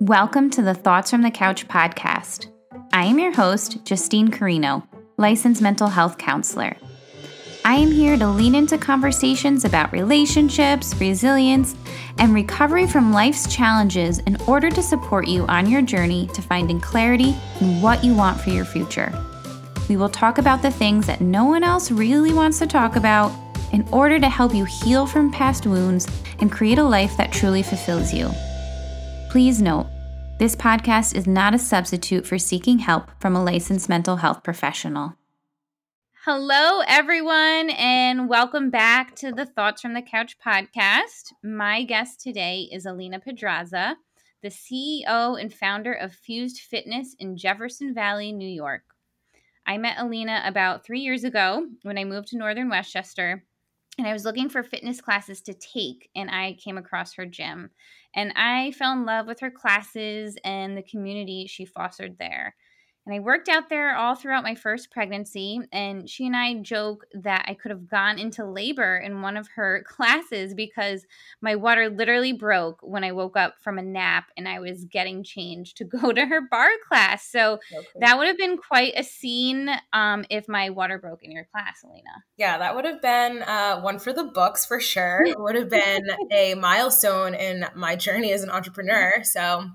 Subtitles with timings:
[0.00, 2.48] Welcome to the Thoughts from the Couch podcast.
[2.92, 4.86] I am your host, Justine Carino,
[5.18, 6.76] licensed mental health counselor.
[7.64, 11.76] I am here to lean into conversations about relationships, resilience,
[12.18, 16.80] and recovery from life's challenges in order to support you on your journey to finding
[16.80, 19.12] clarity in what you want for your future.
[19.88, 23.32] We will talk about the things that no one else really wants to talk about
[23.72, 26.08] in order to help you heal from past wounds
[26.40, 28.30] and create a life that truly fulfills you.
[29.30, 29.88] Please note,
[30.38, 35.14] this podcast is not a substitute for seeking help from a licensed mental health professional.
[36.24, 41.32] Hello, everyone, and welcome back to the Thoughts from the Couch podcast.
[41.44, 43.96] My guest today is Alina Pedraza,
[44.42, 48.82] the CEO and founder of Fused Fitness in Jefferson Valley, New York.
[49.66, 53.44] I met Alina about three years ago when I moved to Northern Westchester
[53.98, 57.70] and I was looking for fitness classes to take, and I came across her gym.
[58.14, 62.54] And I fell in love with her classes and the community she fostered there.
[63.06, 65.60] And I worked out there all throughout my first pregnancy.
[65.72, 69.48] And she and I joke that I could have gone into labor in one of
[69.56, 71.04] her classes because
[71.40, 75.22] my water literally broke when I woke up from a nap and I was getting
[75.22, 77.30] changed to go to her bar class.
[77.30, 77.86] So okay.
[78.00, 81.82] that would have been quite a scene um, if my water broke in your class,
[81.84, 82.24] Alina.
[82.36, 85.22] Yeah, that would have been uh, one for the books for sure.
[85.26, 89.22] It would have been a milestone in my journey as an entrepreneur.
[89.22, 89.68] So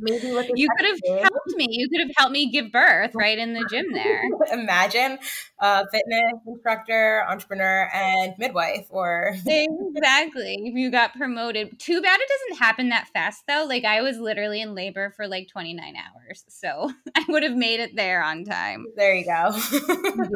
[0.00, 1.66] maybe you could have helped me.
[1.70, 4.22] You could have helped me give birth right in the gym there.
[4.52, 5.18] Imagine
[5.58, 10.72] a fitness instructor, entrepreneur, and midwife, or exactly.
[10.74, 13.66] You got promoted, too bad it doesn't happen that fast though.
[13.68, 17.80] Like I was literally in labor for like 29 hours, so I would have made
[17.80, 18.86] it there on time.
[18.96, 19.56] There you go.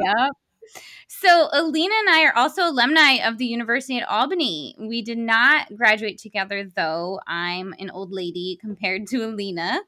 [0.03, 0.31] yep.
[1.07, 4.75] So, Alina and I are also alumni of the University at Albany.
[4.79, 7.21] We did not graduate together, though.
[7.27, 9.81] I'm an old lady compared to Alina,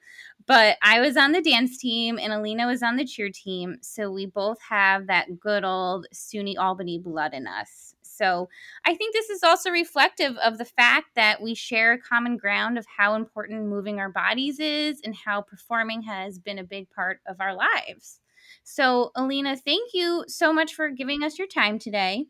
[0.46, 3.78] but I was on the dance team and Alina was on the cheer team.
[3.80, 7.95] So, we both have that good old SUNY Albany blood in us.
[8.16, 8.48] So,
[8.84, 12.78] I think this is also reflective of the fact that we share a common ground
[12.78, 17.20] of how important moving our bodies is and how performing has been a big part
[17.26, 18.20] of our lives.
[18.64, 22.26] So, Alina, thank you so much for giving us your time today.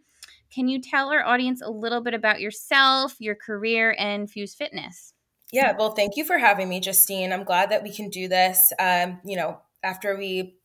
[0.51, 5.13] Can you tell our audience a little bit about yourself, your career, and Fused Fitness?
[5.53, 7.33] Yeah, well, thank you for having me, Justine.
[7.33, 8.73] I'm glad that we can do this.
[8.79, 10.57] Um, you know, after we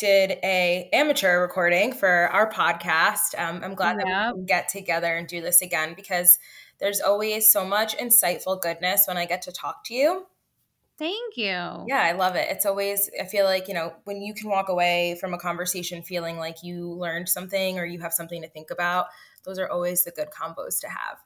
[0.00, 5.14] did a amateur recording for our podcast, um, I'm glad that we can get together
[5.14, 6.38] and do this again because
[6.80, 10.26] there's always so much insightful goodness when I get to talk to you.
[10.98, 11.84] Thank you.
[11.86, 12.48] Yeah, I love it.
[12.50, 16.02] It's always, I feel like, you know, when you can walk away from a conversation
[16.02, 19.06] feeling like you learned something or you have something to think about,
[19.44, 21.18] those are always the good combos to have.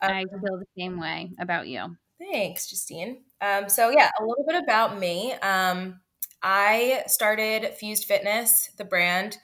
[0.00, 1.96] Um, I feel the same way about you.
[2.18, 3.22] Thanks, Justine.
[3.40, 5.32] Um, so, yeah, a little bit about me.
[5.34, 6.00] Um,
[6.44, 9.38] I started Fused Fitness, the brand.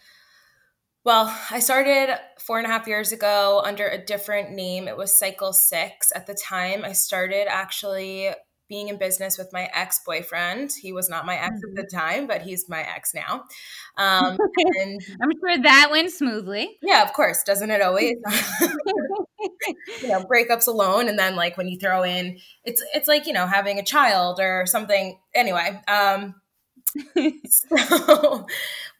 [1.02, 4.86] Well, I started four and a half years ago under a different name.
[4.86, 6.12] It was Cycle Six.
[6.14, 8.28] At the time, I started actually
[8.68, 10.72] being in business with my ex boyfriend.
[10.78, 11.78] He was not my ex mm-hmm.
[11.78, 12.06] at the mm-hmm.
[12.06, 13.44] time, but he's my ex now.
[13.98, 16.78] Um, and I'm sure that went smoothly.
[16.80, 17.42] Yeah, of course.
[17.42, 18.14] Doesn't it always?
[18.60, 23.34] you know, breakups alone, and then like when you throw in, it's it's like you
[23.34, 25.18] know having a child or something.
[25.34, 26.34] Anyway, um,
[27.48, 28.46] so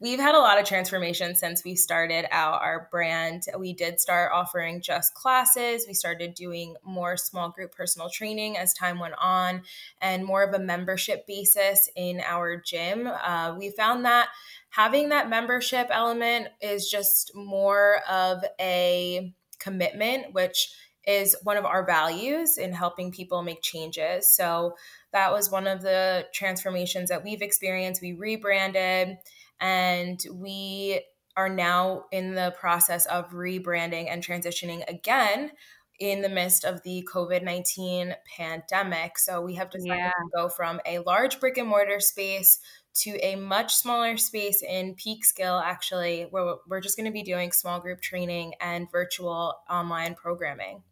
[0.01, 3.45] we've had a lot of transformation since we started out our brand.
[3.59, 5.85] We did start offering just classes.
[5.87, 9.63] We started doing more small group personal training as time went on
[10.01, 13.07] and more of a membership basis in our gym.
[13.07, 14.29] Uh, we found that
[14.71, 20.73] having that membership element is just more of a commitment, which
[21.07, 24.33] is one of our values in helping people make changes.
[24.33, 24.75] So
[25.13, 28.03] that was one of the transformations that we've experienced.
[28.03, 29.17] We rebranded
[29.61, 31.03] and we
[31.37, 35.53] are now in the process of rebranding and transitioning again
[35.99, 39.19] in the midst of the COVID 19 pandemic.
[39.19, 40.11] So we have decided yeah.
[40.11, 42.59] to go from a large brick and mortar space
[42.93, 47.53] to a much smaller space in Peekskill actually, where we're just going to be doing
[47.53, 50.83] small group training and virtual online programming.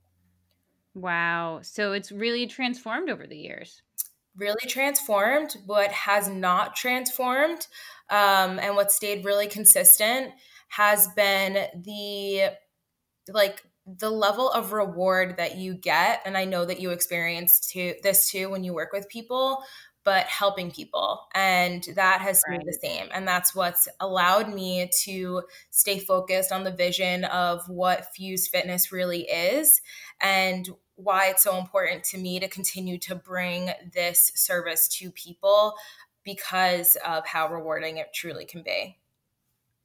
[0.94, 1.60] Wow.
[1.62, 3.82] So it's really transformed over the years
[4.38, 7.66] really transformed, what has not transformed,
[8.10, 10.32] um, and what stayed really consistent
[10.68, 12.50] has been the
[13.32, 17.94] like the level of reward that you get and i know that you experience to
[18.02, 19.62] this too when you work with people
[20.04, 22.66] but helping people and that has stayed right.
[22.66, 28.12] the same and that's what's allowed me to stay focused on the vision of what
[28.14, 29.80] fused fitness really is
[30.20, 30.68] and
[30.98, 35.74] why it's so important to me to continue to bring this service to people
[36.24, 38.98] because of how rewarding it truly can be.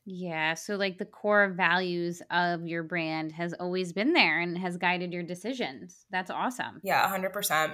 [0.06, 0.56] Yeah.
[0.56, 5.13] So, like, the core values of your brand has always been there and has guided
[5.13, 6.06] your decisions.
[6.10, 6.81] That's awesome.
[6.83, 7.74] Yeah, 100%.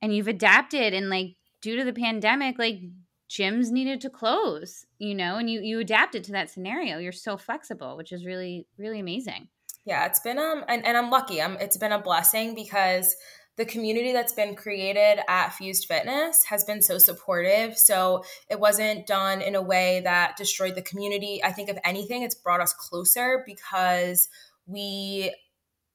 [0.00, 2.80] And you've adapted, and like, due to the pandemic, like,
[3.28, 6.98] gyms needed to close, you know, and you you adapted to that scenario.
[6.98, 9.48] You're so flexible, which is really really amazing.
[9.86, 11.40] Yeah, it's been um and, and I'm lucky.
[11.40, 13.16] I'm it's been a blessing because
[13.56, 17.78] the community that's been created at Fused Fitness has been so supportive.
[17.78, 21.42] So it wasn't done in a way that destroyed the community.
[21.42, 24.28] I think if anything, it's brought us closer because
[24.66, 25.34] we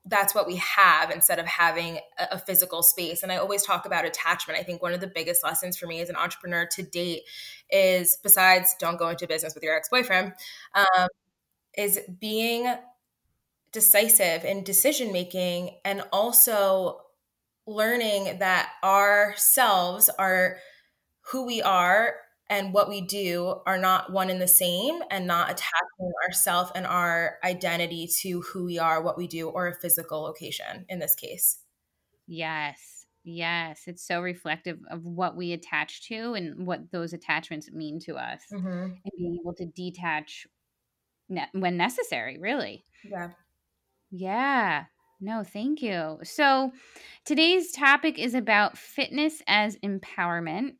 [0.05, 3.21] that's what we have instead of having a, a, physical space.
[3.21, 4.59] And I always talk about attachment.
[4.59, 7.21] I think one of the biggest lessons for me as an entrepreneur to date
[7.69, 10.33] is besides don't go into business with your ex boyfriend,
[10.73, 11.07] um,
[11.77, 12.73] is being
[13.71, 17.01] decisive in decision making and also
[17.67, 20.57] learning that ourselves are
[21.31, 22.15] who we are
[22.49, 26.85] and what we do are not one and the same and not attaching ourself and
[26.85, 31.15] our identity to who we are, what we do, or a physical location in this
[31.15, 31.59] case.
[32.27, 33.05] Yes.
[33.23, 33.83] Yes.
[33.87, 38.41] It's so reflective of what we attach to and what those attachments mean to us
[38.51, 38.67] mm-hmm.
[38.67, 40.45] and being able to detach
[41.29, 42.83] ne- when necessary, really.
[43.09, 43.29] Yeah.
[44.11, 44.85] Yeah.
[45.19, 46.19] No, thank you.
[46.23, 46.71] So,
[47.25, 50.75] today's topic is about fitness as empowerment.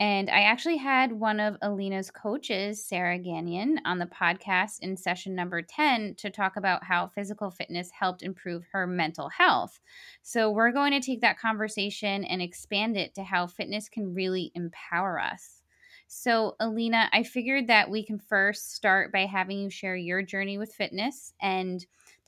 [0.00, 5.34] And I actually had one of Alina's coaches, Sarah Gagnon, on the podcast in session
[5.34, 9.80] number 10 to talk about how physical fitness helped improve her mental health.
[10.22, 14.52] So, we're going to take that conversation and expand it to how fitness can really
[14.54, 15.62] empower us.
[16.06, 20.58] So, Alina, I figured that we can first start by having you share your journey
[20.58, 21.84] with fitness and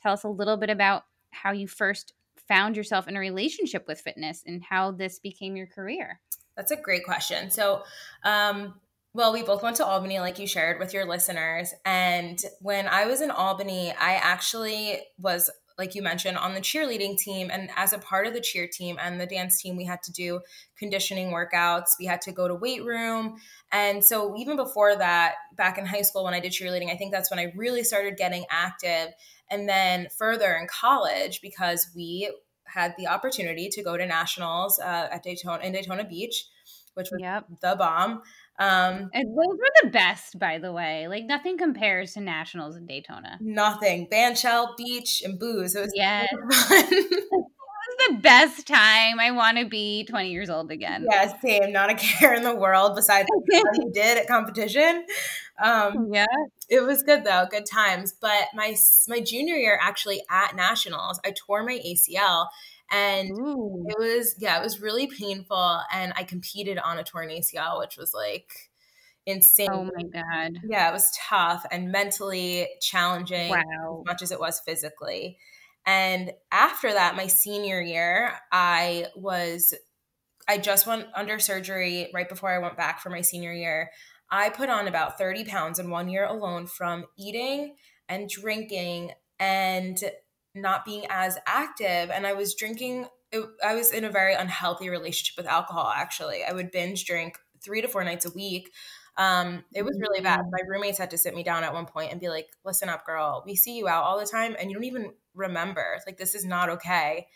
[0.06, 2.12] tell us a little bit about how you first
[2.46, 6.20] found yourself in a relationship with fitness and how this became your career.
[6.56, 7.50] That's a great question.
[7.50, 7.82] So,
[8.22, 8.74] um,
[9.14, 11.74] well, we both went to Albany, like you shared with your listeners.
[11.84, 17.18] And when I was in Albany, I actually was, like you mentioned, on the cheerleading
[17.18, 17.50] team.
[17.50, 20.12] And as a part of the cheer team and the dance team, we had to
[20.12, 20.40] do
[20.78, 21.98] conditioning workouts.
[21.98, 23.38] We had to go to weight room.
[23.72, 27.10] And so, even before that, back in high school, when I did cheerleading, I think
[27.10, 29.08] that's when I really started getting active.
[29.50, 32.30] And then further in college, because we
[32.64, 36.46] had the opportunity to go to nationals uh, at Daytona in Daytona Beach,
[36.94, 37.46] which was yep.
[37.62, 38.22] the bomb.
[38.58, 41.08] Um, and those were the best, by the way.
[41.08, 43.38] Like nothing compares to nationals in Daytona.
[43.40, 44.08] Nothing.
[44.10, 45.76] Bandshell, beach, and booze.
[45.76, 46.26] It was yes.
[47.86, 49.20] was the best time.
[49.20, 51.06] I want to be 20 years old again.
[51.10, 51.72] Yeah, same.
[51.72, 53.44] Not a care in the world besides what
[53.78, 55.04] you did at competition.
[55.62, 56.26] Um, yeah,
[56.68, 58.14] it was good though, good times.
[58.20, 58.76] But my
[59.08, 62.48] my junior year, actually at nationals, I tore my ACL,
[62.90, 63.86] and Ooh.
[63.88, 65.80] it was yeah, it was really painful.
[65.92, 68.52] And I competed on a torn ACL, which was like
[69.26, 69.68] insane.
[69.70, 70.60] Oh my god.
[70.68, 74.00] Yeah, it was tough and mentally challenging wow.
[74.00, 75.38] as much as it was physically.
[75.84, 79.74] And after that, my senior year, I was
[80.48, 83.90] I just went under surgery right before I went back for my senior year.
[84.30, 87.76] I put on about 30 pounds in one year alone from eating
[88.08, 89.98] and drinking and
[90.54, 92.10] not being as active.
[92.10, 96.42] And I was drinking, it, I was in a very unhealthy relationship with alcohol, actually.
[96.48, 98.70] I would binge drink three to four nights a week.
[99.18, 100.40] Um, it was really bad.
[100.40, 100.50] Mm.
[100.52, 103.06] My roommates had to sit me down at one point and be like, listen up,
[103.06, 105.98] girl, we see you out all the time and you don't even remember.
[106.06, 107.26] Like, this is not okay.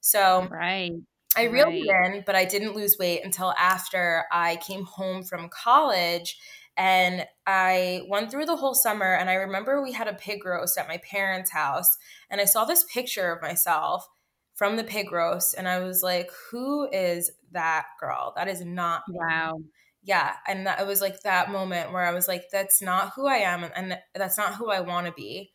[0.00, 0.92] So, right.
[1.36, 6.38] I reeled in, but I didn't lose weight until after I came home from college.
[6.76, 9.14] And I went through the whole summer.
[9.14, 11.98] And I remember we had a pig roast at my parents' house.
[12.30, 14.06] And I saw this picture of myself
[14.54, 15.54] from the pig roast.
[15.58, 18.32] And I was like, who is that girl?
[18.36, 19.18] That is not me.
[19.18, 19.60] Wow.
[20.02, 20.34] Yeah.
[20.46, 23.38] And that, it was like that moment where I was like, that's not who I
[23.38, 23.64] am.
[23.76, 25.50] And that's not who I want to be.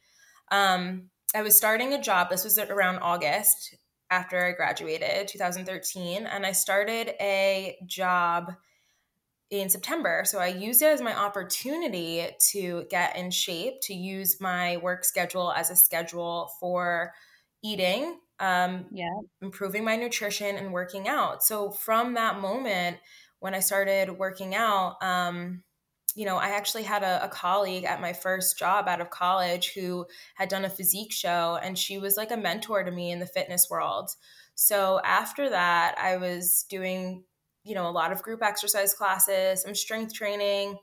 [0.52, 2.30] Um, I was starting a job.
[2.30, 3.76] This was around August
[4.14, 8.54] after I graduated, 2013, and I started a job
[9.50, 10.22] in September.
[10.26, 15.04] So I used it as my opportunity to get in shape, to use my work
[15.04, 17.12] schedule as a schedule for
[17.64, 19.10] eating, um, yeah,
[19.42, 21.44] improving my nutrition and working out.
[21.44, 22.98] So from that moment,
[23.40, 25.64] when I started working out, um,
[26.16, 29.74] you know, I actually had a, a, colleague at my first job out of college
[29.74, 30.06] who
[30.36, 33.26] had done a physique show, and she was like a mentor to me in the
[33.26, 34.12] fitness world.
[34.56, 37.24] So after that, I was doing,
[37.64, 40.78] you know, a lot of group exercise classes, some strength training.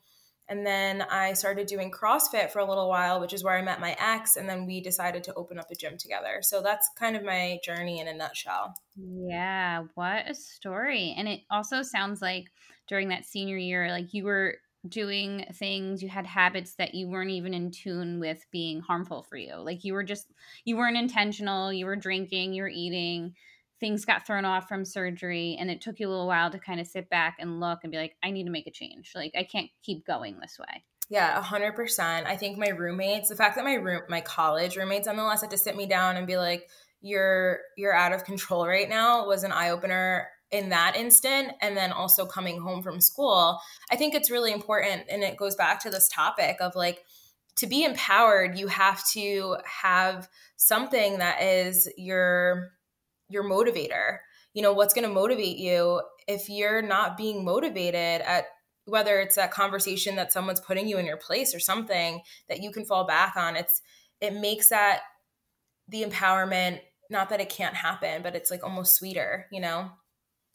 [0.48, 3.80] And then I started doing CrossFit for a little while, which is where I met
[3.80, 4.34] my ex.
[4.34, 6.40] And then we decided to open up a gym together.
[6.42, 8.74] So that's kind of my journey in a nutshell.
[8.96, 11.14] Yeah, what a story.
[11.16, 12.46] And it also sounds like
[12.88, 14.56] during that senior year, like you were
[14.88, 19.36] doing things, you had habits that you weren't even in tune with being harmful for
[19.36, 19.56] you.
[19.56, 20.26] Like you were just,
[20.64, 23.34] you weren't intentional, you were drinking, you were eating
[23.80, 26.80] things got thrown off from surgery and it took you a little while to kind
[26.80, 29.12] of sit back and look and be like i need to make a change.
[29.14, 30.84] Like i can't keep going this way.
[31.08, 35.40] Yeah 100% i think my roommates the fact that my room my college roommates nonetheless
[35.40, 36.68] had to sit me down and be like
[37.00, 41.92] you're you're out of control right now was an eye-opener in that instant and then
[41.92, 45.90] also coming home from school i think it's really important and it goes back to
[45.90, 47.04] this topic of like
[47.56, 52.72] to be empowered you have to have something that is your
[53.30, 54.18] your motivator.
[54.52, 56.02] You know what's going to motivate you?
[56.28, 58.44] If you're not being motivated at
[58.84, 62.72] whether it's that conversation that someone's putting you in your place or something that you
[62.72, 63.82] can fall back on it's
[64.20, 65.00] it makes that
[65.86, 69.90] the empowerment not that it can't happen but it's like almost sweeter you know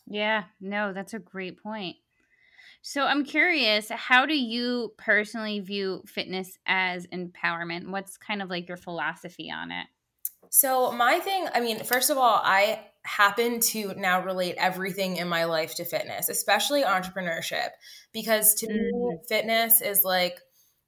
[0.07, 1.97] yeah no that's a great point.
[2.81, 7.89] So i'm curious how do you personally view fitness as empowerment?
[7.89, 9.87] What's kind of like your philosophy on it?
[10.51, 15.27] So, my thing, I mean, first of all, I happen to now relate everything in
[15.27, 17.69] my life to fitness, especially entrepreneurship,
[18.13, 19.09] because to mm-hmm.
[19.09, 20.39] me, fitness is like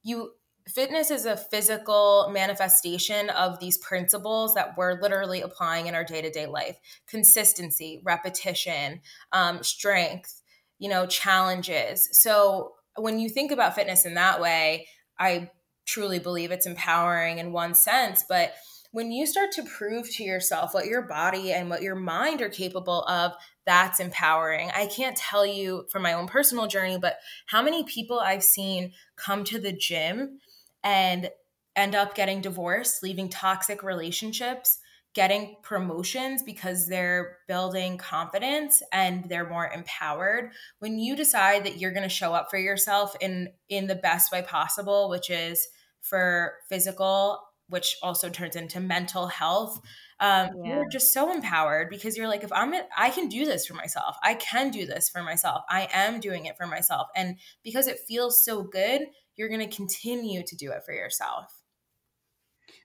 [0.03, 0.31] you
[0.67, 6.45] fitness is a physical manifestation of these principles that we're literally applying in our day-to-day
[6.45, 10.41] life consistency repetition um, strength
[10.79, 14.88] you know challenges so when you think about fitness in that way
[15.19, 15.50] i
[15.86, 18.53] truly believe it's empowering in one sense but
[18.91, 22.50] when you start to prove to yourself what your body and what your mind are
[22.50, 23.33] capable of,
[23.65, 24.71] that's empowering.
[24.74, 28.93] I can't tell you from my own personal journey, but how many people I've seen
[29.15, 30.39] come to the gym
[30.84, 31.29] and
[31.75, 34.79] end up getting divorced, leaving toxic relationships,
[35.13, 40.51] getting promotions because they're building confidence and they're more empowered.
[40.79, 44.31] When you decide that you're going to show up for yourself in in the best
[44.31, 45.67] way possible, which is
[46.01, 49.81] for physical which also turns into mental health
[50.19, 50.75] um, yeah.
[50.75, 54.15] you're just so empowered because you're like if i'm i can do this for myself
[54.24, 58.00] i can do this for myself i am doing it for myself and because it
[58.07, 59.01] feels so good
[59.38, 61.62] you're going to continue to do it for yourself.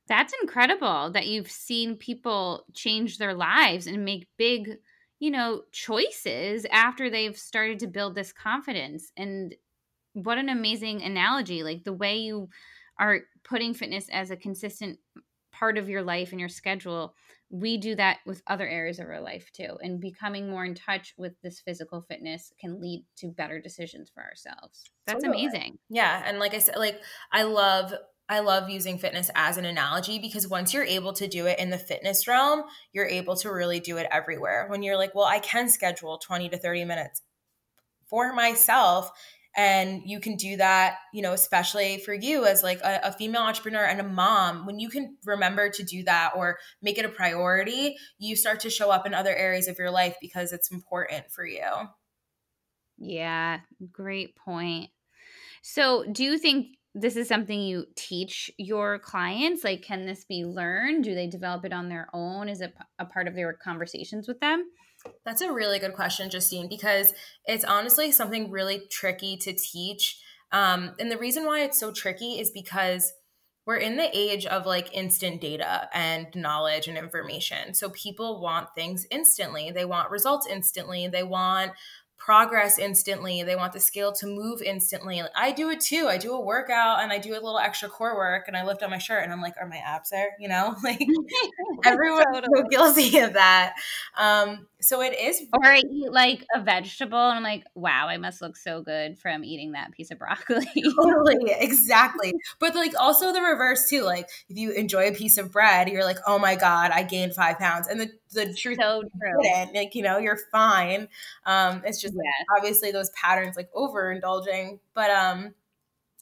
[0.06, 4.78] That's incredible that you've seen people change their lives and make big
[5.18, 9.12] you know choices after they've started to build this confidence.
[9.16, 9.54] And
[10.14, 12.48] what an amazing analogy like the way you
[12.98, 14.98] are putting fitness as a consistent
[15.52, 17.14] part of your life and your schedule,
[17.52, 19.76] we do that with other areas of our life too.
[19.82, 24.22] And becoming more in touch with this physical fitness can lead to better decisions for
[24.22, 24.84] ourselves.
[25.06, 25.44] That's totally.
[25.44, 25.78] amazing.
[25.90, 26.22] Yeah.
[26.24, 27.92] And like I said, like I love
[28.26, 31.68] I love using fitness as an analogy because once you're able to do it in
[31.68, 32.62] the fitness realm,
[32.94, 34.66] you're able to really do it everywhere.
[34.68, 37.20] When you're like, well, I can schedule 20 to 30 minutes
[38.08, 39.10] for myself
[39.56, 43.42] and you can do that you know especially for you as like a, a, female
[43.42, 47.10] entrepreneur and a mom when you can remember to do that or make it a
[47.10, 51.30] priority you start to show up in other areas of your life because it's important
[51.30, 51.66] for you.
[52.98, 54.90] Yeah great point.
[55.62, 59.64] So do you think this is something you teach your clients?
[59.64, 61.04] Like can this be learned?
[61.04, 62.48] Do they develop it on their own?
[62.48, 64.64] Is it a part of their conversations with them
[65.24, 67.14] that's a really good question, Justine, because
[67.46, 70.20] it's honestly something really tricky to teach.
[70.52, 73.12] Um, and the reason why it's so tricky is because
[73.64, 77.74] we're in the age of like instant data and knowledge and information.
[77.74, 79.70] So people want things instantly.
[79.70, 81.06] They want results instantly.
[81.06, 81.72] They want
[82.24, 83.42] progress instantly.
[83.42, 85.20] They want the scale to move instantly.
[85.34, 86.06] I do it too.
[86.08, 88.82] I do a workout and I do a little extra core work and I lift
[88.84, 90.30] on my shirt and I'm like, are my abs there?
[90.38, 91.00] You know, like
[91.84, 92.62] everyone's totally.
[92.62, 93.74] so guilty of that.
[94.16, 95.42] Um, so it is.
[95.52, 99.18] Or I eat like a vegetable and I'm like, wow, I must look so good
[99.18, 100.66] from eating that piece of broccoli.
[101.02, 102.34] totally, exactly.
[102.60, 104.02] But like also the reverse too.
[104.02, 107.34] Like if you enjoy a piece of bread, you're like, oh my god, I gained
[107.34, 109.68] five pounds, and the the truth so true.
[109.74, 111.08] like you know, you're fine.
[111.46, 112.46] Um, it's just yes.
[112.56, 115.54] obviously those patterns like overindulging, but um,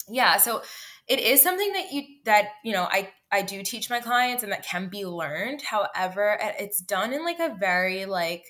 [0.09, 0.37] yeah.
[0.37, 0.63] So
[1.07, 4.53] it is something that you that you know I I do teach my clients and
[4.53, 5.63] that can be learned.
[5.63, 8.45] However, it's done in like a very like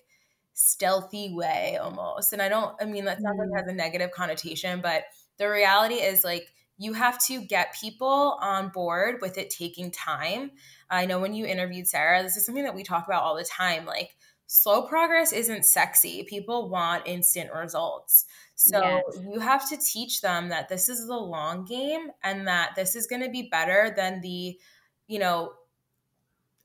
[0.54, 2.32] stealthy way almost.
[2.32, 3.50] And I don't I mean that sounds mm.
[3.50, 5.04] like has a negative connotation, but
[5.38, 10.50] the reality is like you have to get people on board with it taking time.
[10.90, 13.44] I know when you interviewed Sarah, this is something that we talk about all the
[13.44, 13.86] time.
[13.86, 14.16] Like
[14.46, 16.24] slow progress isn't sexy.
[16.24, 18.24] People want instant results.
[18.56, 19.02] So yes.
[19.22, 23.06] you have to teach them that this is the long game and that this is
[23.06, 24.58] going to be better than the,
[25.06, 25.52] you know,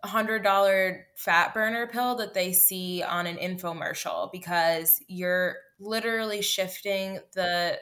[0.04, 7.78] $100 fat burner pill that they see on an infomercial because you're literally shifting the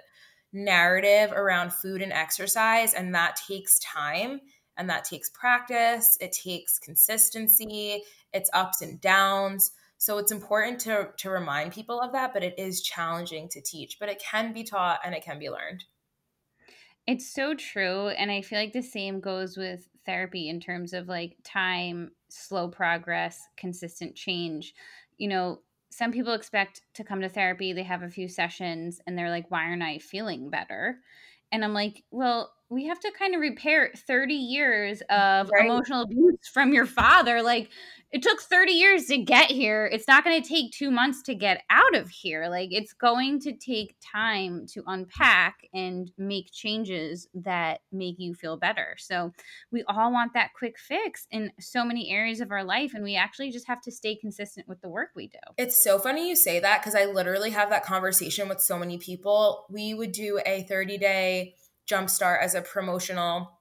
[0.52, 4.40] narrative around food and exercise and that takes time
[4.78, 8.04] and that takes practice it takes consistency
[8.34, 9.72] it's ups and downs.
[9.98, 14.00] So it's important to to remind people of that but it is challenging to teach
[14.00, 15.84] but it can be taught and it can be learned.
[17.06, 21.08] It's so true and i feel like the same goes with therapy in terms of
[21.08, 24.74] like time slow progress consistent change.
[25.18, 25.60] You know
[25.94, 29.52] some people expect to come to therapy, they have a few sessions, and they're like,
[29.52, 30.98] why aren't I feeling better?
[31.52, 35.66] And I'm like, well, we have to kind of repair 30 years of right.
[35.66, 37.42] emotional abuse from your father.
[37.42, 37.70] Like,
[38.12, 39.90] it took 30 years to get here.
[39.92, 42.48] It's not going to take two months to get out of here.
[42.48, 48.56] Like, it's going to take time to unpack and make changes that make you feel
[48.56, 48.96] better.
[49.00, 49.32] So,
[49.72, 52.94] we all want that quick fix in so many areas of our life.
[52.94, 55.40] And we actually just have to stay consistent with the work we do.
[55.58, 58.98] It's so funny you say that because I literally have that conversation with so many
[58.98, 59.66] people.
[59.70, 61.56] We would do a 30 day
[61.90, 63.60] jumpstart as a promotional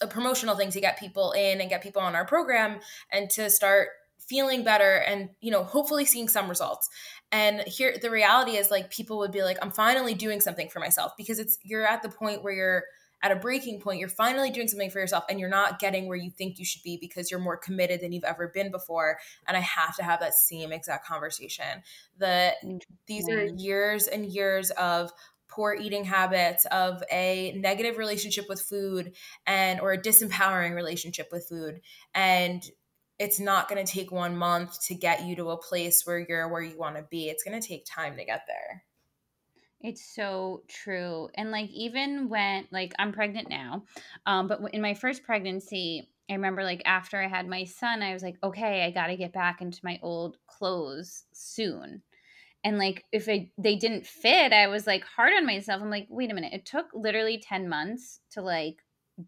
[0.00, 2.80] a promotional thing to get people in and get people on our program
[3.12, 6.88] and to start feeling better and you know hopefully seeing some results.
[7.30, 10.78] And here the reality is like people would be like i'm finally doing something for
[10.78, 12.84] myself because it's you're at the point where you're
[13.22, 16.16] at a breaking point you're finally doing something for yourself and you're not getting where
[16.16, 19.18] you think you should be because you're more committed than you've ever been before
[19.48, 21.82] and i have to have that same exact conversation.
[22.18, 22.52] The
[23.06, 25.10] these are years and years of
[25.54, 29.12] poor eating habits, of a negative relationship with food
[29.46, 31.80] and or a disempowering relationship with food.
[32.14, 32.64] And
[33.18, 36.48] it's not going to take one month to get you to a place where you're
[36.48, 37.28] where you want to be.
[37.28, 38.84] It's going to take time to get there.
[39.80, 41.28] It's so true.
[41.34, 43.84] And like even when like I'm pregnant now,
[44.26, 48.14] um but in my first pregnancy, I remember like after I had my son, I
[48.14, 52.02] was like, okay, I got to get back into my old clothes soon
[52.64, 55.82] and like if it, they didn't fit i was like hard on myself.
[55.82, 58.76] I'm like wait a minute it took literally 10 months to like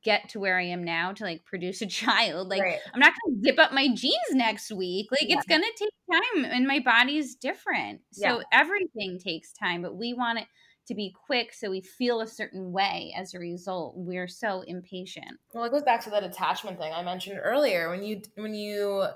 [0.03, 2.49] get to where i am now to like produce a child.
[2.49, 2.79] Like right.
[2.93, 5.09] i'm not gonna zip up my jeans next week.
[5.13, 5.37] Like yeah.
[5.37, 8.01] it's gonna take time and my body's different.
[8.13, 8.43] So yeah.
[8.53, 10.47] everything takes time but we want it
[10.89, 13.95] to be quick so we feel a certain way as a result.
[13.97, 15.39] We're so impatient.
[15.53, 17.91] Well it goes back to that attachment thing i mentioned earlier.
[17.91, 19.07] When you when you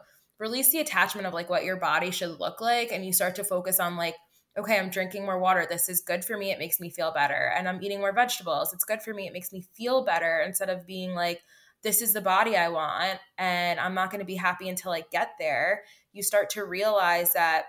[0.40, 3.44] release the attachment of like what your body should look like and you start to
[3.44, 4.16] focus on like
[4.59, 5.66] okay i'm drinking more water.
[5.68, 6.50] This is good for me.
[6.50, 7.53] It makes me feel better.
[7.57, 8.72] And i'm eating more vegetables.
[8.72, 9.29] It's good for me.
[9.29, 11.40] It makes me feel better instead of being like
[11.83, 15.05] this is the body i want and i'm not going to be happy until i
[15.12, 15.83] get there.
[16.12, 17.66] You start to realize that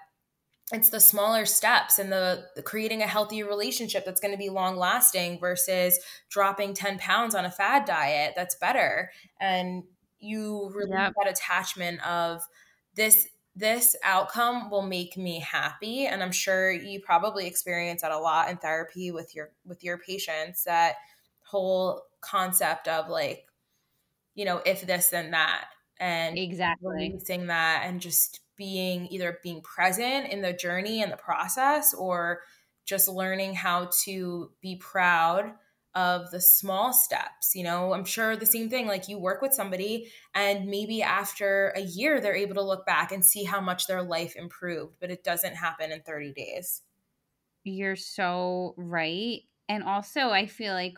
[0.73, 4.49] it's the smaller steps and the, the, creating a healthy relationship that's going to be
[4.49, 9.12] long lasting versus dropping 10 pounds on a fad diet that's better.
[9.39, 9.84] And
[10.21, 11.13] you release yep.
[11.17, 12.41] that attachment of
[12.95, 18.17] this this outcome will make me happy and i'm sure you probably experience that a
[18.17, 20.95] lot in therapy with your with your patients that
[21.43, 23.45] whole concept of like
[24.36, 25.65] you know if this then that
[25.99, 31.17] and exactly releasing that and just being either being present in the journey and the
[31.17, 32.41] process or
[32.86, 35.51] just learning how to be proud
[35.93, 37.56] of the small steps.
[37.56, 41.73] You know, I'm sure the same thing, like you work with somebody and maybe after
[41.75, 45.12] a year, they're able to look back and see how much their life improved, but
[45.12, 46.84] it doesn't happen in 30 days.
[47.63, 49.41] You're so right.
[49.69, 50.95] And also, I feel like,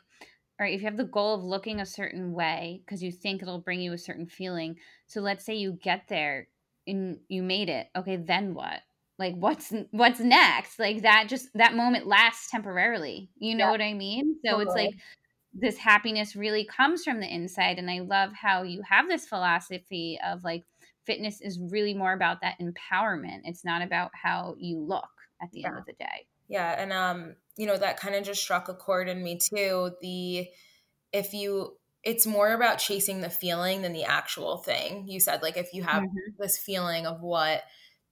[0.60, 3.42] all right, if you have the goal of looking a certain way because you think
[3.42, 4.78] it'll bring you a certain feeling.
[5.08, 6.48] So let's say you get there
[6.88, 7.88] and you made it.
[7.96, 8.82] Okay, then what?
[9.24, 13.72] Like what's what's next like that just that moment lasts temporarily you know yeah.
[13.72, 14.66] what i mean so totally.
[14.66, 15.02] it's like
[15.54, 20.20] this happiness really comes from the inside and i love how you have this philosophy
[20.26, 20.66] of like
[21.06, 25.10] fitness is really more about that empowerment it's not about how you look
[25.42, 25.68] at the yeah.
[25.68, 28.74] end of the day yeah and um you know that kind of just struck a
[28.74, 30.48] chord in me too the
[31.14, 35.56] if you it's more about chasing the feeling than the actual thing you said like
[35.56, 36.42] if you have mm-hmm.
[36.42, 37.64] this feeling of what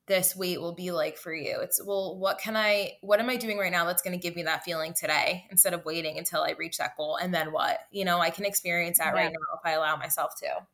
[0.07, 1.59] this weight will be like for you.
[1.61, 4.35] It's well, what can I what am I doing right now that's going to give
[4.35, 7.79] me that feeling today instead of waiting until I reach that goal and then what?
[7.91, 9.21] You know, I can experience that yeah.
[9.21, 10.65] right now if I allow myself to.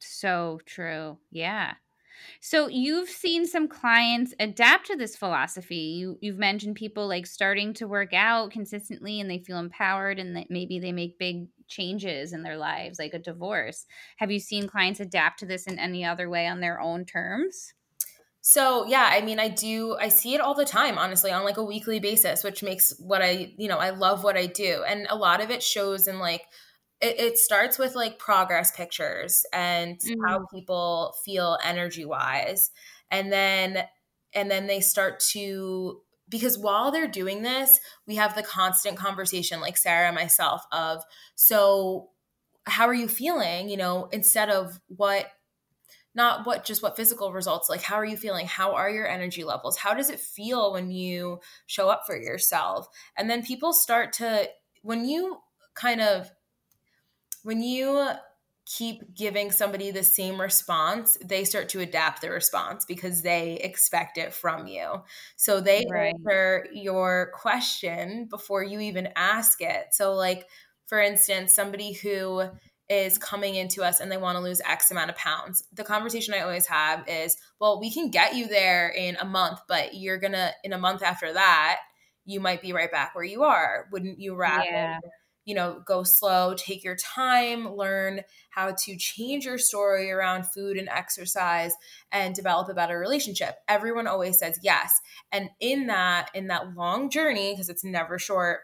[0.00, 1.18] So true.
[1.30, 1.74] Yeah.
[2.40, 5.76] So you've seen some clients adapt to this philosophy.
[5.76, 10.36] You you've mentioned people like starting to work out consistently and they feel empowered and
[10.36, 13.86] that maybe they make big changes in their lives like a divorce.
[14.18, 17.74] Have you seen clients adapt to this in any other way on their own terms?
[18.46, 21.56] So, yeah, I mean, I do, I see it all the time, honestly, on like
[21.56, 24.84] a weekly basis, which makes what I, you know, I love what I do.
[24.86, 26.42] And a lot of it shows in like,
[27.00, 30.20] it, it starts with like progress pictures and mm-hmm.
[30.26, 32.70] how people feel energy wise.
[33.10, 33.84] And then,
[34.34, 39.62] and then they start to, because while they're doing this, we have the constant conversation,
[39.62, 41.02] like Sarah and myself, of,
[41.34, 42.10] so
[42.66, 43.70] how are you feeling?
[43.70, 45.28] You know, instead of what
[46.14, 49.44] not what just what physical results like how are you feeling how are your energy
[49.44, 54.12] levels how does it feel when you show up for yourself and then people start
[54.12, 54.48] to
[54.82, 55.38] when you
[55.74, 56.30] kind of
[57.42, 58.08] when you
[58.66, 64.16] keep giving somebody the same response, they start to adapt the response because they expect
[64.16, 65.02] it from you.
[65.36, 66.14] So they right.
[66.14, 69.88] answer your question before you even ask it.
[69.92, 70.46] So, like,
[70.86, 72.44] for instance, somebody who
[72.88, 75.64] is coming into us and they want to lose X amount of pounds.
[75.72, 79.60] The conversation I always have is, well, we can get you there in a month,
[79.68, 81.78] but you're going to, in a month after that,
[82.26, 83.86] you might be right back where you are.
[83.90, 84.98] Wouldn't you rather, yeah.
[85.44, 88.20] you know, go slow, take your time, learn
[88.50, 91.72] how to change your story around food and exercise
[92.12, 93.56] and develop a better relationship?
[93.68, 95.00] Everyone always says yes.
[95.32, 98.60] And in that, in that long journey, because it's never short,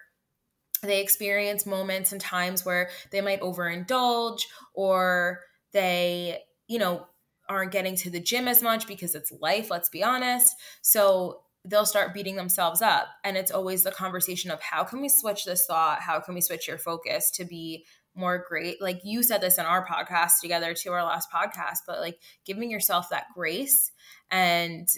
[0.83, 4.43] they experience moments and times where they might overindulge
[4.75, 5.41] or
[5.73, 6.39] they,
[6.69, 7.07] you know,
[7.49, 10.55] aren't getting to the gym as much because it's life, let's be honest.
[10.83, 13.09] So they'll start beating themselves up.
[13.25, 16.01] And it's always the conversation of how can we switch this thought?
[16.01, 18.81] How can we switch your focus to be more great?
[18.81, 22.71] Like you said this in our podcast together to our last podcast, but like giving
[22.71, 23.91] yourself that grace
[24.31, 24.89] and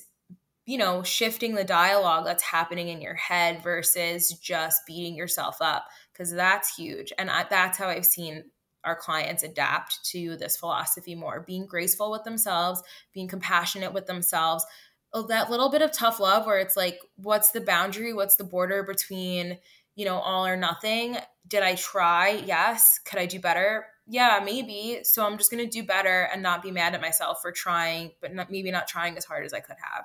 [0.64, 5.87] you know, shifting the dialogue that's happening in your head versus just beating yourself up
[6.12, 7.12] because that's huge.
[7.18, 8.44] And I, that's how I've seen
[8.85, 14.64] our clients adapt to this philosophy more being graceful with themselves, being compassionate with themselves.
[15.12, 18.12] Oh, that little bit of tough love where it's like, what's the boundary?
[18.12, 19.59] What's the border between,
[19.94, 21.16] you know, all or nothing?
[21.46, 22.42] Did I try?
[22.46, 22.98] Yes.
[23.05, 23.87] Could I do better?
[24.07, 25.01] Yeah, maybe.
[25.03, 28.12] So I'm just going to do better and not be mad at myself for trying,
[28.20, 30.05] but not, maybe not trying as hard as I could have.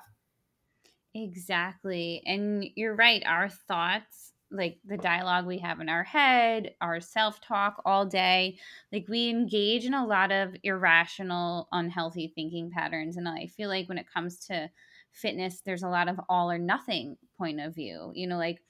[1.14, 2.22] Exactly.
[2.26, 3.22] And you're right.
[3.26, 8.58] Our thoughts, like the dialogue we have in our head, our self talk all day,
[8.92, 13.16] like we engage in a lot of irrational, unhealthy thinking patterns.
[13.16, 14.70] And I feel like when it comes to
[15.12, 18.12] fitness, there's a lot of all or nothing point of view.
[18.14, 18.60] You know, like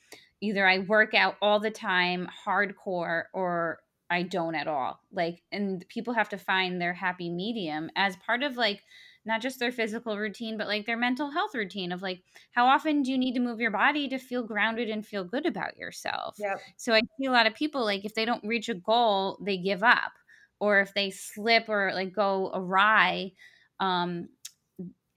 [0.41, 5.01] either I work out all the time, hardcore, or I don't at all.
[5.13, 8.83] Like, and people have to find their happy medium as part of like,
[9.29, 13.03] not just their physical routine, but like their mental health routine of like how often
[13.03, 16.35] do you need to move your body to feel grounded and feel good about yourself.
[16.39, 16.61] Yep.
[16.79, 19.59] So I see a lot of people like if they don't reach a goal, they
[19.59, 20.13] give up.
[20.61, 23.33] Or if they slip or like go awry,
[23.79, 24.29] um,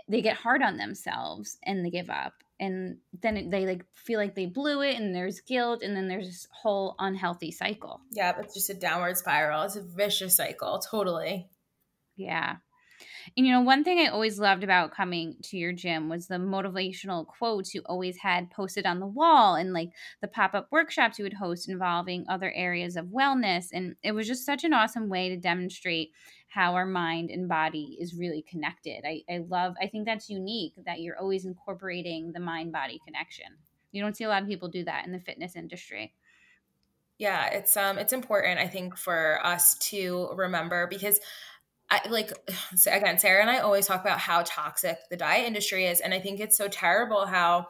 [0.08, 2.34] they get hard on themselves and they give up.
[2.60, 6.28] And then they like feel like they blew it and there's guilt and then there's
[6.28, 8.02] this whole unhealthy cycle.
[8.12, 9.64] Yeah, it's just a downward spiral.
[9.64, 11.48] It's a vicious cycle, totally.
[12.18, 12.58] Yeah.
[13.36, 16.36] And you know, one thing I always loved about coming to your gym was the
[16.36, 19.90] motivational quotes you always had posted on the wall and like
[20.22, 23.68] the pop up workshops you would host involving other areas of wellness.
[23.72, 26.12] And it was just such an awesome way to demonstrate
[26.48, 29.04] how our mind and body is really connected.
[29.06, 33.58] I, I love, I think that's unique that you're always incorporating the mind body connection.
[33.92, 36.14] You don't see a lot of people do that in the fitness industry.
[37.18, 41.20] Yeah, it's um it's important I think for us to remember because
[41.92, 42.32] I like
[42.88, 46.00] again, Sarah and I always talk about how toxic the diet industry is.
[46.00, 47.68] And I think it's so terrible how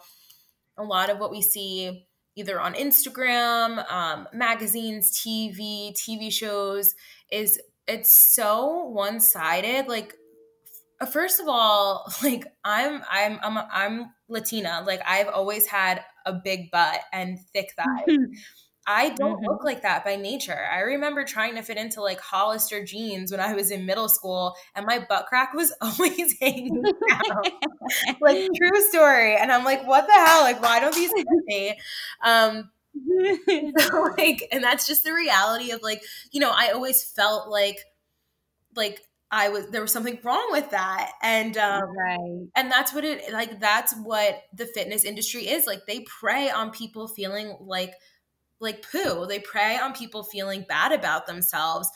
[0.77, 2.07] a lot of what we see
[2.37, 6.95] either on Instagram, um, magazines, TV, TV shows
[7.29, 9.87] is it's so one-sided.
[9.87, 10.15] Like
[11.11, 14.83] first of all, like I'm I'm I'm I'm Latina.
[14.85, 18.17] Like I've always had a big butt and thick thighs.
[18.91, 19.45] I don't mm-hmm.
[19.45, 20.67] look like that by nature.
[20.69, 24.53] I remember trying to fit into like Hollister jeans when I was in middle school,
[24.75, 27.43] and my butt crack was always hanging down.
[28.19, 29.37] like true story.
[29.37, 30.41] And I'm like, what the hell?
[30.41, 31.79] Like, why don't these fit me?
[32.21, 32.69] Um,
[33.79, 37.77] so, like, and that's just the reality of like, you know, I always felt like,
[38.75, 38.99] like
[39.31, 43.31] I was there was something wrong with that, and um, right, and that's what it
[43.31, 43.61] like.
[43.61, 45.85] That's what the fitness industry is like.
[45.87, 47.93] They prey on people feeling like
[48.61, 49.25] like poo.
[49.25, 51.89] They prey on people feeling bad about themselves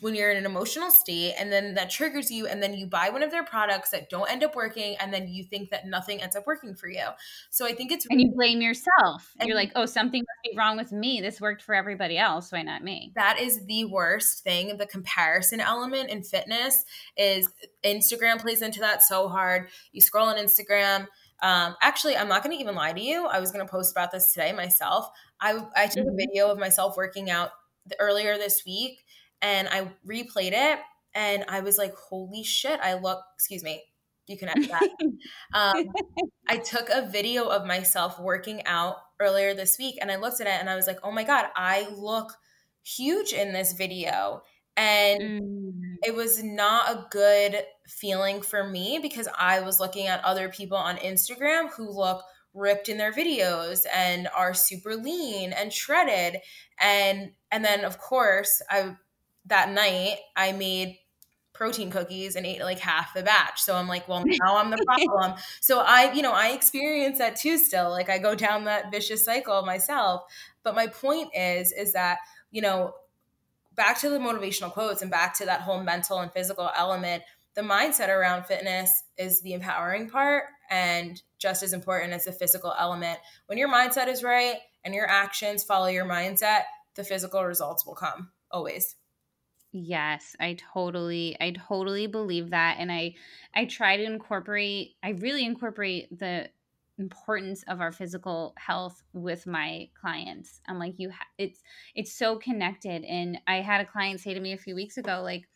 [0.00, 3.08] when you're in an emotional state and then that triggers you and then you buy
[3.08, 6.22] one of their products that don't end up working and then you think that nothing
[6.22, 7.04] ends up working for you.
[7.50, 9.32] So i think it's and you blame yourself.
[9.40, 11.20] And you're like oh something must be wrong with me.
[11.20, 12.52] This worked for everybody else.
[12.52, 13.12] Why not me?
[13.14, 14.76] That is the worst thing.
[14.76, 16.84] The comparison element in fitness
[17.16, 17.48] is
[17.84, 19.68] instagram plays into that so hard.
[19.92, 21.06] You scroll on instagram
[21.42, 23.26] um, actually, I'm not going to even lie to you.
[23.26, 25.08] I was going to post about this today myself.
[25.40, 26.14] I, I took mm-hmm.
[26.14, 27.50] a video of myself working out
[28.00, 29.04] earlier this week
[29.40, 30.78] and I replayed it
[31.14, 33.82] and I was like, holy shit, I look, excuse me,
[34.26, 34.88] you can edit that.
[35.54, 35.86] um,
[36.48, 40.46] I took a video of myself working out earlier this week and I looked at
[40.46, 42.32] it and I was like, oh my God, I look
[42.84, 44.42] huge in this video.
[44.76, 45.72] And mm.
[46.04, 50.76] it was not a good feeling for me because I was looking at other people
[50.76, 52.22] on Instagram who look
[52.54, 56.40] ripped in their videos and are super lean and shredded
[56.80, 58.96] and and then of course I
[59.46, 60.98] that night I made
[61.58, 63.60] protein cookies and ate like half the batch.
[63.60, 65.34] So I'm like, well, now I'm the problem.
[65.60, 67.90] so I, you know, I experience that too still.
[67.90, 70.22] Like I go down that vicious cycle myself.
[70.62, 72.18] But my point is, is that,
[72.52, 72.94] you know,
[73.74, 77.24] back to the motivational quotes and back to that whole mental and physical element,
[77.58, 82.72] the mindset around fitness is the empowering part and just as important as the physical
[82.78, 83.18] element.
[83.46, 86.62] When your mindset is right and your actions follow your mindset,
[86.94, 88.94] the physical results will come always.
[89.72, 93.14] Yes, I totally I totally believe that and I
[93.52, 96.50] I try to incorporate I really incorporate the
[96.96, 100.60] importance of our physical health with my clients.
[100.68, 101.60] I'm like you ha- it's
[101.96, 105.22] it's so connected and I had a client say to me a few weeks ago
[105.24, 105.48] like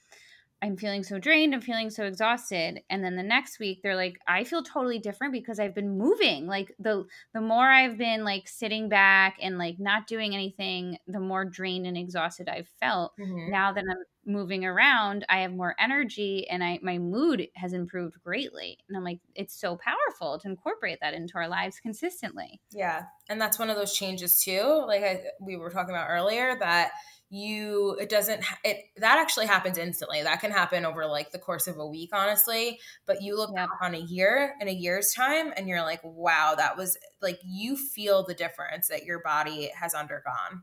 [0.63, 2.81] I'm feeling so drained, I'm feeling so exhausted.
[2.89, 6.47] And then the next week they're like, I feel totally different because I've been moving.
[6.47, 11.21] Like the the more I've been like sitting back and like not doing anything, the
[11.21, 13.13] more drained and exhausted I've felt.
[13.19, 13.51] Mm-hmm.
[13.51, 18.23] Now that I'm moving around, I have more energy and I my mood has improved
[18.23, 18.79] greatly.
[18.89, 22.61] And I'm like, it's so powerful to incorporate that into our lives consistently.
[22.71, 23.03] Yeah.
[23.29, 26.93] And that's one of those changes too, like I, we were talking about earlier that
[27.33, 30.23] you it doesn't it that actually happens instantly.
[30.23, 32.79] That can happen over like the course of a week honestly.
[33.07, 33.67] But you look yeah.
[33.67, 37.41] back on a year in a year's time and you're like wow that was like
[37.43, 40.63] you feel the difference that your body has undergone.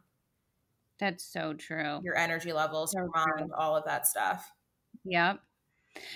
[0.99, 2.01] That's so true.
[2.03, 4.51] Your energy levels so your mind all of that stuff.
[5.05, 5.39] Yep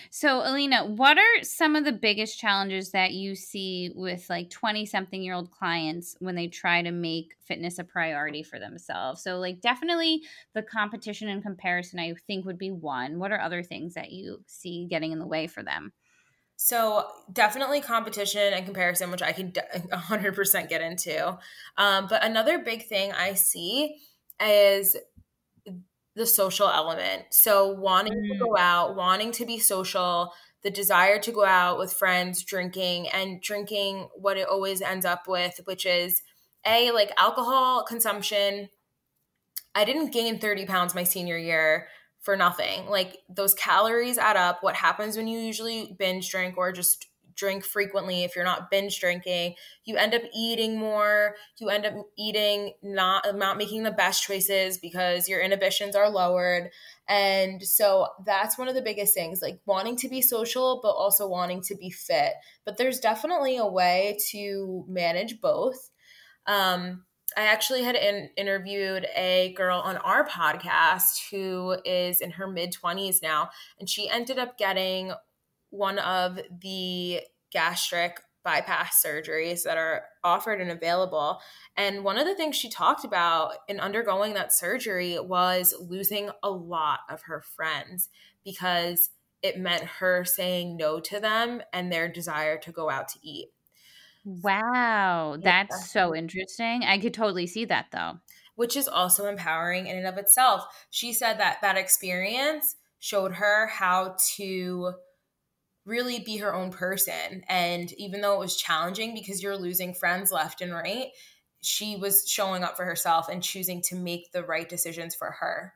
[0.10, 4.86] so, Alina, what are some of the biggest challenges that you see with like 20
[4.86, 9.24] something year old clients when they try to make fitness a priority for themselves?
[9.24, 10.22] So, like, definitely
[10.54, 13.20] the competition and comparison, I think, would be one.
[13.20, 15.94] What are other things that you see getting in the way for them?
[16.56, 19.52] So definitely competition and comparison, which I can
[19.92, 21.38] 100% get into.
[21.78, 23.98] Um, but another big thing I see
[24.40, 24.96] is
[26.16, 27.24] the social element.
[27.32, 28.28] So wanting mm.
[28.34, 33.10] to go out, wanting to be social, the desire to go out with friends, drinking,
[33.10, 36.22] and drinking what it always ends up with, which is
[36.66, 38.70] a like alcohol consumption.
[39.76, 41.88] I didn't gain 30 pounds my senior year
[42.22, 42.88] for nothing.
[42.88, 44.60] Like those calories add up.
[44.62, 49.00] What happens when you usually binge drink or just drink frequently, if you're not binge
[49.00, 51.36] drinking, you end up eating more.
[51.60, 56.70] You end up eating not not making the best choices because your inhibitions are lowered.
[57.08, 61.28] And so that's one of the biggest things, like wanting to be social but also
[61.28, 62.34] wanting to be fit.
[62.66, 65.90] But there's definitely a way to manage both.
[66.48, 67.04] Um,
[67.36, 72.74] I actually had in, interviewed a girl on our podcast who is in her mid
[72.74, 75.14] 20s now, and she ended up getting
[75.74, 77.20] one of the
[77.52, 81.40] gastric bypass surgeries that are offered and available.
[81.76, 86.50] And one of the things she talked about in undergoing that surgery was losing a
[86.50, 88.10] lot of her friends
[88.46, 89.10] because
[89.42, 93.48] it meant her saying no to them and their desire to go out to eat.
[94.26, 95.86] Wow, that's yeah.
[95.86, 96.84] so interesting.
[96.84, 98.20] I could totally see that though.
[98.56, 100.66] Which is also empowering in and of itself.
[100.92, 104.94] She said that that experience showed her how to
[105.86, 107.44] really be her own person.
[107.48, 111.08] And even though it was challenging because you're losing friends left and right,
[111.62, 115.74] she was showing up for herself and choosing to make the right decisions for her.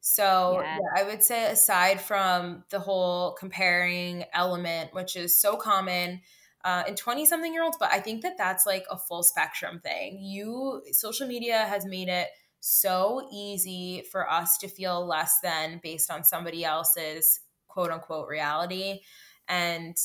[0.00, 0.78] So yeah.
[0.78, 6.20] Yeah, I would say, aside from the whole comparing element, which is so common
[6.64, 9.80] uh, in 20 something year olds, but I think that that's like a full spectrum
[9.80, 10.18] thing.
[10.20, 12.28] You, social media has made it
[12.60, 17.40] so easy for us to feel less than based on somebody else's
[17.76, 19.00] quote unquote reality
[19.48, 19.98] and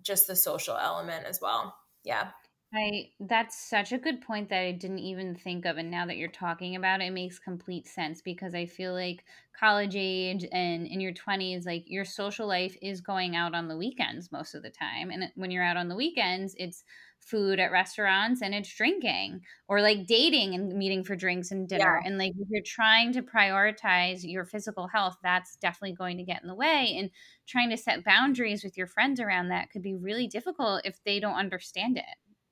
[0.00, 1.76] just the social element as well.
[2.04, 2.28] Yeah.
[2.72, 6.16] I that's such a good point that I didn't even think of and now that
[6.16, 9.24] you're talking about it, it makes complete sense because I feel like
[9.58, 13.76] college age and in your 20s like your social life is going out on the
[13.76, 16.84] weekends most of the time and when you're out on the weekends it's
[17.20, 22.00] food at restaurants and it's drinking or like dating and meeting for drinks and dinner.
[22.02, 22.08] Yeah.
[22.08, 26.42] And like if you're trying to prioritize your physical health, that's definitely going to get
[26.42, 26.96] in the way.
[26.98, 27.10] And
[27.46, 31.20] trying to set boundaries with your friends around that could be really difficult if they
[31.20, 32.04] don't understand it.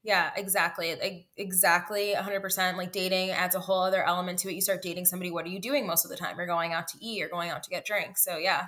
[0.05, 1.27] Yeah, exactly.
[1.37, 2.77] Exactly 100%.
[2.77, 4.55] Like dating adds a whole other element to it.
[4.55, 6.37] You start dating somebody, what are you doing most of the time?
[6.37, 8.25] You're going out to eat, you're going out to get drinks.
[8.25, 8.67] So, yeah.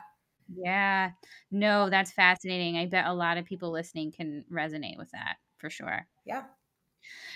[0.52, 1.10] Yeah.
[1.52, 2.76] No, that's fascinating.
[2.76, 6.06] I bet a lot of people listening can resonate with that for sure.
[6.24, 6.44] Yeah.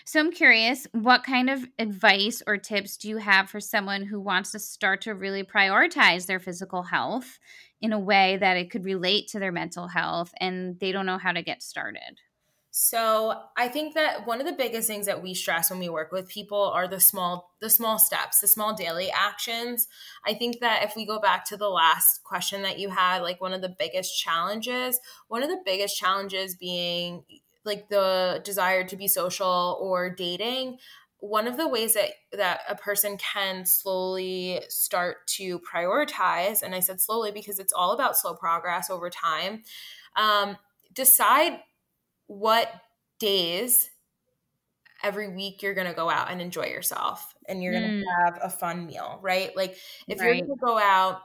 [0.05, 4.21] So I'm curious, what kind of advice or tips do you have for someone who
[4.21, 7.39] wants to start to really prioritize their physical health
[7.81, 11.19] in a way that it could relate to their mental health and they don't know
[11.19, 12.19] how to get started?
[12.77, 16.11] So I think that one of the biggest things that we stress when we work
[16.11, 19.87] with people are the small the small steps, the small daily actions.
[20.27, 23.41] I think that if we go back to the last question that you had, like
[23.41, 27.23] one of the biggest challenges, one of the biggest challenges being
[27.65, 30.79] like the desire to be social or dating,
[31.19, 36.81] one of the ways that that a person can slowly start to prioritize and i
[36.81, 39.63] said slowly because it's all about slow progress over time
[40.17, 40.59] um,
[40.93, 41.61] decide
[42.27, 42.71] what
[43.19, 43.91] days
[45.03, 48.25] every week you're going to go out and enjoy yourself and you're going to mm.
[48.25, 49.55] have a fun meal, right?
[49.55, 49.77] Like
[50.09, 50.27] if right.
[50.27, 51.21] you're going to go out,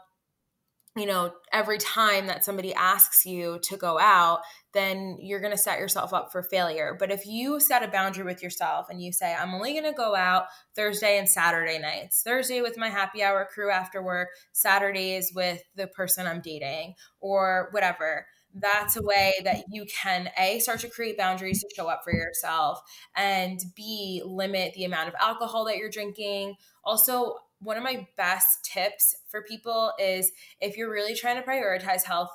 [0.99, 4.41] you know, every time that somebody asks you to go out,
[4.73, 6.95] then you're going to set yourself up for failure.
[6.97, 9.93] But if you set a boundary with yourself and you say, I'm only going to
[9.93, 15.31] go out Thursday and Saturday nights, Thursday with my happy hour crew after work, Saturdays
[15.33, 20.79] with the person I'm dating, or whatever that's a way that you can a start
[20.79, 22.81] to create boundaries to show up for yourself
[23.15, 28.63] and b limit the amount of alcohol that you're drinking also one of my best
[28.63, 32.29] tips for people is if you're really trying to prioritize health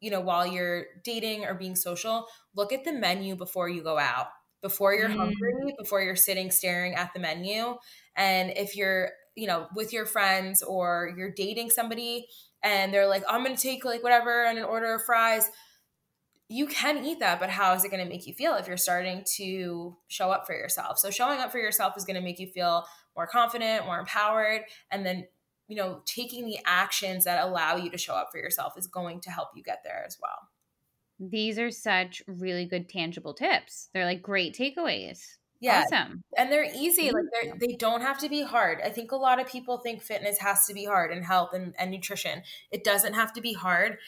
[0.00, 3.98] you know while you're dating or being social look at the menu before you go
[3.98, 4.28] out
[4.62, 5.16] before you're mm.
[5.16, 7.74] hungry before you're sitting staring at the menu
[8.16, 12.26] and if you're you know with your friends or you're dating somebody
[12.62, 15.50] and they're like, I'm gonna take like whatever and an order of fries.
[16.48, 19.24] You can eat that, but how is it gonna make you feel if you're starting
[19.36, 20.98] to show up for yourself?
[20.98, 22.84] So showing up for yourself is gonna make you feel
[23.16, 25.26] more confident, more empowered, and then
[25.68, 29.20] you know, taking the actions that allow you to show up for yourself is going
[29.20, 30.50] to help you get there as well.
[31.18, 33.88] These are such really good tangible tips.
[33.94, 35.36] They're like great takeaways.
[35.60, 35.84] Yeah.
[35.86, 36.24] Awesome.
[36.36, 37.12] And they're easy.
[37.12, 38.80] Like they're, they don't have to be hard.
[38.84, 41.72] I think a lot of people think fitness has to be hard and health and,
[41.78, 42.42] and nutrition.
[42.72, 43.98] It doesn't have to be hard.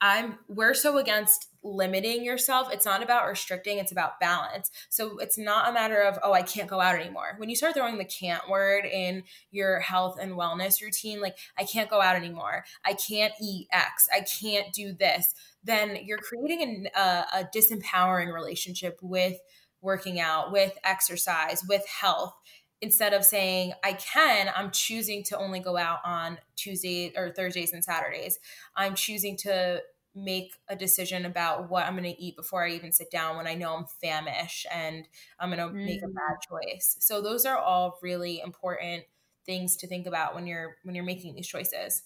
[0.00, 2.68] I'm we're so against limiting yourself.
[2.72, 4.70] It's not about restricting, it's about balance.
[4.88, 7.34] So it's not a matter of, oh, I can't go out anymore.
[7.36, 11.64] When you start throwing the can't word in your health and wellness routine, like I
[11.64, 12.64] can't go out anymore.
[12.84, 14.08] I can't eat X.
[14.14, 15.34] I can't do this.
[15.64, 19.38] Then you're creating a, a disempowering relationship with
[19.80, 22.34] working out, with exercise, with health.
[22.80, 27.72] Instead of saying, I can, I'm choosing to only go out on Tuesday or Thursdays
[27.72, 28.38] and Saturdays.
[28.76, 29.82] I'm choosing to
[30.14, 33.46] make a decision about what I'm going to eat before I even sit down when
[33.46, 35.06] I know I'm famished and
[35.38, 35.84] I'm going to mm.
[35.84, 36.48] make a bad mm.
[36.48, 36.96] choice.
[37.00, 39.04] So those are all really important
[39.46, 42.02] things to think about when you're when you're making these choices.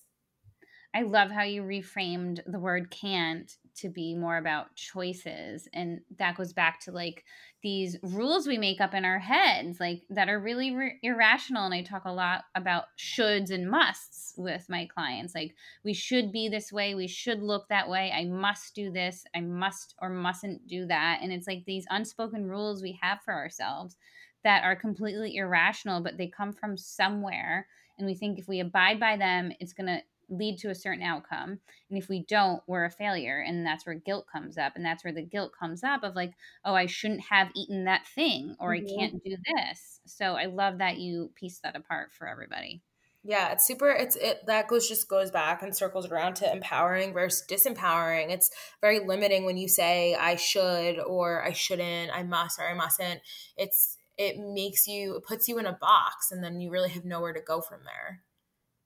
[0.94, 5.68] I love how you reframed the word can't to be more about choices.
[5.72, 7.24] And that goes back to like
[7.62, 11.64] these rules we make up in our heads, like that are really re- irrational.
[11.64, 15.34] And I talk a lot about shoulds and musts with my clients.
[15.34, 15.54] Like,
[15.84, 19.40] we should be this way, we should look that way, I must do this, I
[19.40, 21.20] must or mustn't do that.
[21.22, 23.96] And it's like these unspoken rules we have for ourselves
[24.44, 27.68] that are completely irrational, but they come from somewhere.
[27.98, 31.02] And we think if we abide by them, it's going to lead to a certain
[31.02, 31.60] outcome.
[31.90, 33.44] And if we don't, we're a failure.
[33.46, 34.72] And that's where guilt comes up.
[34.74, 36.32] And that's where the guilt comes up of like,
[36.64, 38.86] oh, I shouldn't have eaten that thing or mm-hmm.
[38.86, 40.00] I can't do this.
[40.06, 42.82] So I love that you piece that apart for everybody.
[43.24, 43.88] Yeah, it's super.
[43.88, 48.30] It's it that goes just goes back and circles around to empowering versus disempowering.
[48.30, 52.74] It's very limiting when you say I should or I shouldn't, I must or I
[52.74, 53.20] mustn't.
[53.56, 57.04] It's it makes you it puts you in a box and then you really have
[57.04, 58.22] nowhere to go from there.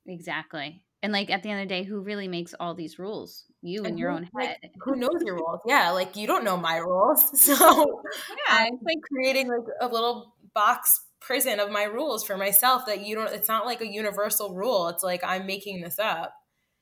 [0.06, 0.82] Exactly.
[1.06, 3.44] And like at the end of the day, who really makes all these rules?
[3.62, 4.56] You and in your who, own head.
[4.60, 5.60] Like, who knows your rules?
[5.64, 7.30] Yeah, like you don't know my rules.
[7.36, 7.54] So
[8.48, 13.06] yeah, it's like creating like a little box prison of my rules for myself that
[13.06, 14.88] you don't it's not like a universal rule.
[14.88, 16.34] It's like I'm making this up.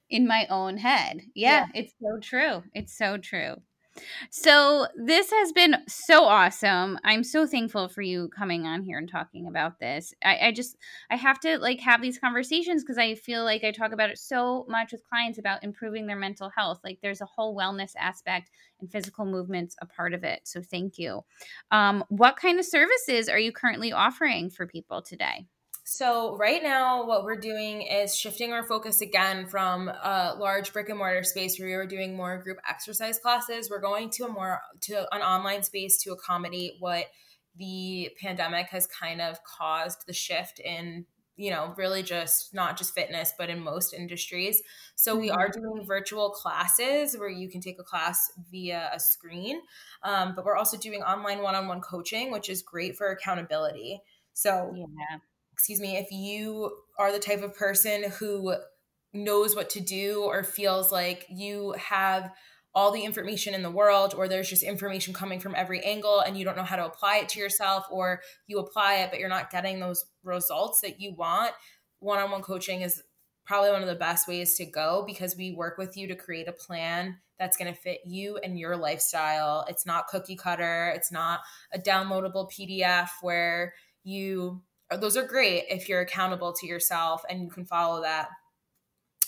[0.08, 1.20] In my own head.
[1.34, 1.82] Yeah, yeah.
[1.82, 2.62] it's so true.
[2.72, 3.56] It's so true.
[4.30, 6.98] So, this has been so awesome.
[7.04, 10.12] I'm so thankful for you coming on here and talking about this.
[10.24, 10.76] I, I just,
[11.10, 14.18] I have to like have these conversations because I feel like I talk about it
[14.18, 16.80] so much with clients about improving their mental health.
[16.84, 20.40] Like, there's a whole wellness aspect and physical movements a part of it.
[20.44, 21.22] So, thank you.
[21.70, 25.46] Um, what kind of services are you currently offering for people today?
[25.86, 30.88] So, right now, what we're doing is shifting our focus again from a large brick
[30.88, 33.68] and mortar space where we were doing more group exercise classes.
[33.68, 37.04] We're going to a more to an online space to accommodate what
[37.58, 41.04] the pandemic has kind of caused the shift in
[41.36, 44.62] you know really just not just fitness but in most industries
[44.94, 45.60] so we are mm-hmm.
[45.60, 49.60] doing virtual classes where you can take a class via a screen
[50.04, 54.00] um, but we're also doing online one-on-one coaching which is great for accountability
[54.32, 55.18] so yeah
[55.54, 58.54] excuse me, if you are the type of person who
[59.12, 62.30] knows what to do or feels like you have
[62.74, 66.36] all the information in the world or there's just information coming from every angle and
[66.36, 69.28] you don't know how to apply it to yourself or you apply it but you're
[69.28, 71.52] not getting those results that you want
[72.00, 73.00] one-on-one coaching is
[73.46, 76.48] probably one of the best ways to go because we work with you to create
[76.48, 79.64] a plan that's going to fit you and your lifestyle.
[79.68, 80.92] It's not cookie cutter.
[80.94, 81.40] It's not
[81.72, 84.62] a downloadable pdf where you
[84.96, 88.28] those are great if you're accountable to yourself and you can follow that.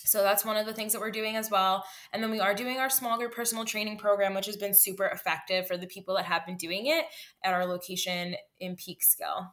[0.06, 1.84] So that's one of the things that we're doing as well.
[2.12, 5.06] And then we are doing our small group personal training program, which has been super
[5.06, 7.04] effective for the people that have been doing it
[7.42, 9.50] at our location in Peekskill.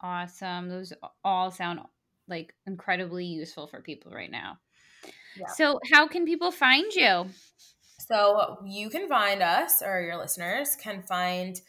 [0.00, 0.68] Awesome.
[0.68, 1.80] Those all sound
[2.28, 4.58] like incredibly useful for people right now.
[5.38, 5.46] Yeah.
[5.54, 7.26] So, how can people find you?
[7.98, 11.60] So, you can find us, or your listeners can find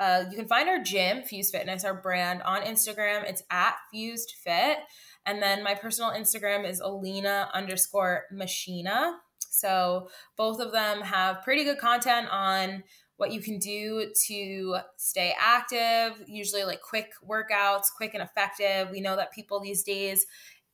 [0.00, 3.28] uh, you can find our gym, Fused Fitness, our brand, on Instagram.
[3.28, 4.78] It's at Fused Fit.
[5.26, 9.18] And then my personal Instagram is Alina underscore Machina.
[9.38, 12.82] So both of them have pretty good content on
[13.18, 18.88] what you can do to stay active, usually like quick workouts, quick and effective.
[18.90, 20.24] We know that people these days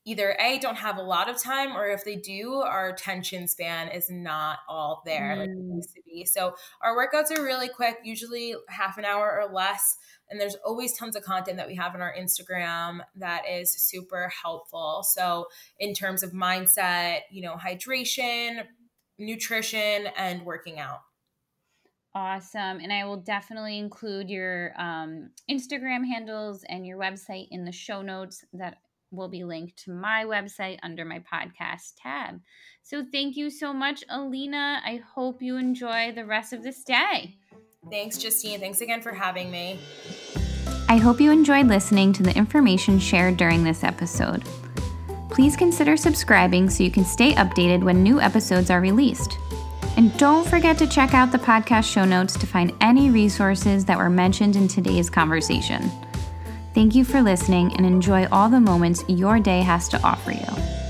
[0.06, 3.88] either a don't have a lot of time or if they do our attention span
[3.88, 5.38] is not all there mm.
[5.40, 5.76] like it mm.
[5.76, 9.98] used to be so our workouts are really quick usually half an hour or less
[10.30, 14.32] and there's always tons of content that we have on our instagram that is super
[14.42, 15.46] helpful so
[15.78, 18.62] in terms of mindset you know hydration
[19.18, 21.00] nutrition and working out
[22.14, 22.80] Awesome.
[22.80, 28.00] And I will definitely include your um, Instagram handles and your website in the show
[28.00, 28.78] notes that
[29.10, 32.40] will be linked to my website under my podcast tab.
[32.82, 34.80] So thank you so much, Alina.
[34.84, 37.36] I hope you enjoy the rest of this day.
[37.90, 38.60] Thanks, Justine.
[38.60, 39.78] Thanks again for having me.
[40.88, 44.44] I hope you enjoyed listening to the information shared during this episode.
[45.30, 49.36] Please consider subscribing so you can stay updated when new episodes are released.
[49.96, 53.98] And don't forget to check out the podcast show notes to find any resources that
[53.98, 55.90] were mentioned in today's conversation.
[56.76, 60.85] Thank you for listening and enjoy all the moments your day has to offer you.